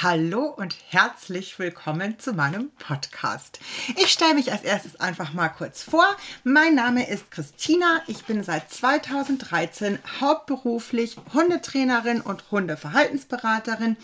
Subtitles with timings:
[0.00, 3.58] Hallo und herzlich willkommen zu meinem Podcast.
[3.96, 6.06] Ich stelle mich als erstes einfach mal kurz vor.
[6.44, 8.00] Mein Name ist Christina.
[8.06, 13.96] Ich bin seit 2013 hauptberuflich Hundetrainerin und Hundeverhaltensberaterin.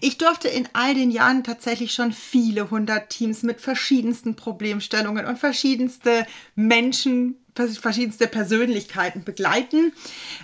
[0.00, 6.24] Ich durfte in all den Jahren tatsächlich schon viele Hunderteams mit verschiedensten Problemstellungen und verschiedenste
[6.54, 9.92] Menschen verschiedenste Persönlichkeiten begleiten.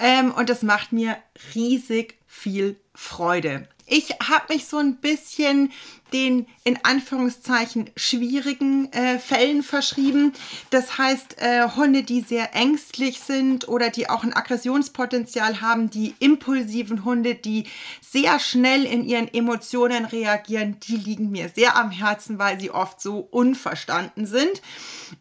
[0.00, 1.16] Ähm, und das macht mir
[1.54, 3.68] riesig viel Freude.
[3.86, 5.70] Ich habe mich so ein bisschen
[6.12, 10.32] den in Anführungszeichen schwierigen äh, Fällen verschrieben.
[10.70, 16.14] Das heißt, äh, Hunde, die sehr ängstlich sind oder die auch ein Aggressionspotenzial haben, die
[16.20, 17.64] impulsiven Hunde, die
[18.00, 23.00] sehr schnell in ihren Emotionen reagieren, die liegen mir sehr am Herzen, weil sie oft
[23.00, 24.62] so unverstanden sind.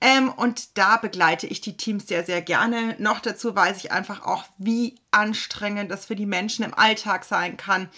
[0.02, 2.96] Ähm, und da begleite ich die Teams sehr, sehr gerne.
[3.00, 7.58] Noch dazu weiß ich einfach auch, wie anstrengend das für die Menschen im Alltag sein
[7.58, 7.90] kann,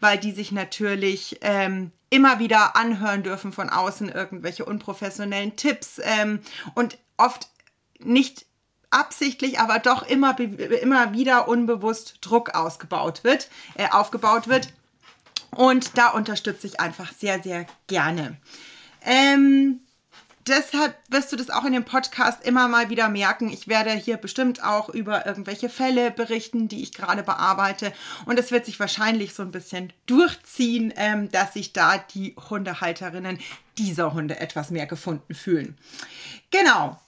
[0.00, 6.40] weil die sich natürlich ähm, immer wieder anhören dürfen von außen irgendwelche unprofessionellen Tipps ähm,
[6.74, 7.48] und oft
[7.98, 8.46] nicht
[8.90, 14.72] absichtlich, aber doch immer, immer wieder unbewusst Druck ausgebaut wird, äh, aufgebaut wird.
[15.54, 18.36] Und da unterstütze ich einfach sehr, sehr gerne.
[19.02, 19.79] Ähm,
[20.46, 23.50] deshalb wirst du das auch in dem Podcast immer mal wieder merken.
[23.50, 27.92] Ich werde hier bestimmt auch über irgendwelche Fälle berichten, die ich gerade bearbeite.
[28.26, 33.38] Und es wird sich wahrscheinlich so ein bisschen durchziehen, ähm, dass sich da die Hundehalterinnen
[33.78, 35.78] dieser Hunde etwas mehr gefunden fühlen.
[36.50, 37.00] Genau.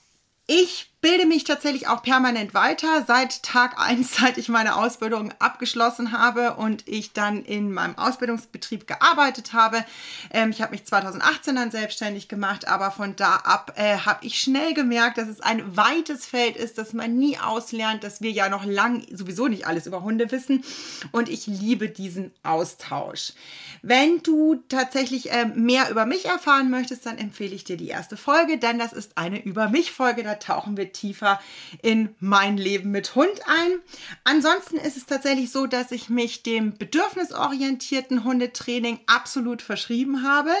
[0.47, 6.13] Ich bilde mich tatsächlich auch permanent weiter seit Tag 1, seit ich meine Ausbildung abgeschlossen
[6.13, 9.83] habe und ich dann in meinem Ausbildungsbetrieb gearbeitet habe.
[10.31, 14.39] Ähm, ich habe mich 2018 dann selbstständig gemacht, aber von da ab äh, habe ich
[14.39, 18.47] schnell gemerkt, dass es ein weites Feld ist, dass man nie auslernt, dass wir ja
[18.47, 20.63] noch lang sowieso nicht alles über Hunde wissen
[21.11, 23.33] und ich liebe diesen Austausch.
[23.81, 28.15] Wenn du tatsächlich äh, mehr über mich erfahren möchtest, dann empfehle ich dir die erste
[28.15, 31.39] Folge, denn das ist eine Über mich Folge, da tauchen wir tiefer
[31.81, 33.79] in mein Leben mit Hund ein.
[34.23, 40.51] Ansonsten ist es tatsächlich so, dass ich mich dem bedürfnisorientierten Hundetraining absolut verschrieben habe.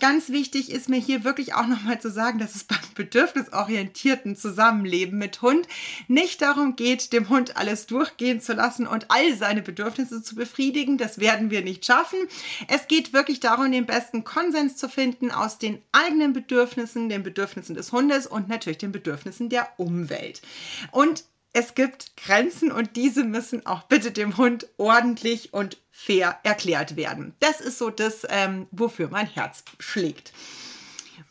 [0.00, 5.18] Ganz wichtig ist mir hier wirklich auch nochmal zu sagen, dass es beim bedürfnisorientierten Zusammenleben
[5.18, 5.66] mit Hund
[6.08, 10.98] nicht darum geht, dem Hund alles durchgehen zu lassen und all seine Bedürfnisse zu befriedigen.
[10.98, 12.18] Das werden wir nicht schaffen.
[12.68, 17.74] Es geht wirklich darum, den besten Konsens zu finden aus den eigenen Bedürfnissen, den Bedürfnissen
[17.74, 20.42] des Hundes und natürlich den Bedürfnissen der Umwelt.
[20.90, 26.96] Und es gibt Grenzen und diese müssen auch bitte dem Hund ordentlich und fair erklärt
[26.96, 27.34] werden.
[27.40, 30.32] Das ist so das, ähm, wofür mein Herz schlägt.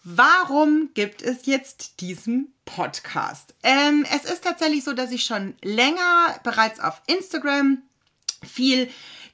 [0.03, 3.53] Warum gibt es jetzt diesen Podcast?
[3.63, 7.81] Ähm, es ist tatsächlich so, dass ich schon länger bereits auf Instagram
[8.43, 8.89] viel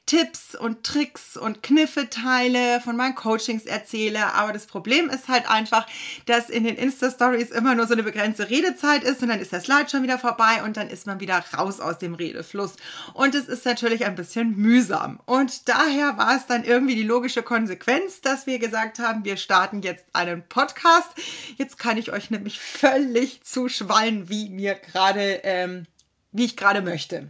[0.08, 4.34] Tipps und Tricks und Kniffe teile, von meinen Coachings erzähle.
[4.34, 5.86] Aber das Problem ist halt einfach,
[6.26, 9.60] dass in den Insta-Stories immer nur so eine begrenzte Redezeit ist und dann ist der
[9.60, 12.78] Slide schon wieder vorbei und dann ist man wieder raus aus dem Redefluss.
[13.14, 15.20] Und es ist natürlich ein bisschen mühsam.
[15.26, 19.82] Und daher war es dann irgendwie die logische Konsequenz, dass wir gesagt haben, wir starten
[19.82, 21.10] jetzt einen Podcast.
[21.58, 25.86] Jetzt kann ich euch nämlich völlig zuschwallen, wie mir gerade, ähm,
[26.32, 27.30] wie ich gerade möchte.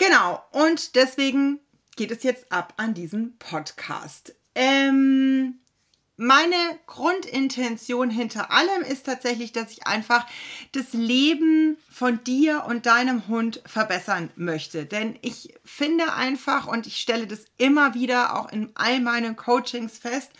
[0.00, 1.60] Genau, und deswegen
[1.94, 4.34] geht es jetzt ab an diesen Podcast.
[4.54, 5.58] Ähm,
[6.16, 6.54] meine
[6.86, 10.26] Grundintention hinter allem ist tatsächlich, dass ich einfach
[10.72, 14.86] das Leben von dir und deinem Hund verbessern möchte.
[14.86, 19.98] Denn ich finde einfach, und ich stelle das immer wieder auch in all meinen Coachings
[19.98, 20.30] fest,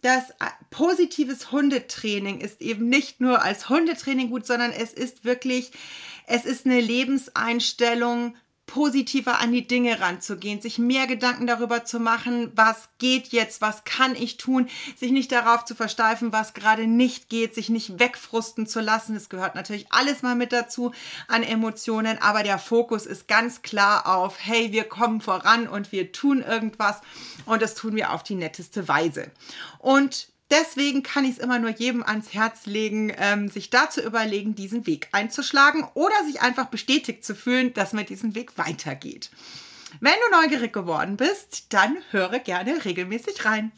[0.00, 0.32] dass
[0.70, 5.72] positives Hundetraining ist eben nicht nur als Hundetraining gut, sondern es ist wirklich,
[6.26, 8.34] es ist eine Lebenseinstellung,
[8.66, 13.84] positiver an die Dinge ranzugehen, sich mehr Gedanken darüber zu machen, was geht jetzt, was
[13.84, 18.66] kann ich tun, sich nicht darauf zu versteifen, was gerade nicht geht, sich nicht wegfrusten
[18.66, 19.16] zu lassen.
[19.16, 20.92] Es gehört natürlich alles mal mit dazu
[21.28, 26.12] an Emotionen, aber der Fokus ist ganz klar auf, hey, wir kommen voran und wir
[26.12, 27.00] tun irgendwas
[27.46, 29.30] und das tun wir auf die netteste Weise.
[29.78, 34.02] Und Deswegen kann ich es immer nur jedem ans Herz legen, ähm, sich da zu
[34.02, 39.30] überlegen, diesen Weg einzuschlagen oder sich einfach bestätigt zu fühlen, dass man diesen Weg weitergeht.
[40.00, 43.72] Wenn du neugierig geworden bist, dann höre gerne regelmäßig rein.